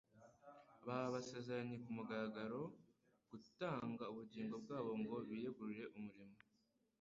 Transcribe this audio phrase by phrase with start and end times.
[0.85, 2.61] Baba basezeranye ku mugaragaro
[3.29, 6.37] gutanga ubugingo bwabo ngo biyegurire umurimo